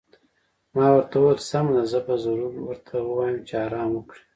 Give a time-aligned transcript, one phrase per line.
[0.75, 4.21] ما ورته وویل: سمه ده، زه به ضرور ورته ووایم چې ارام وکړي.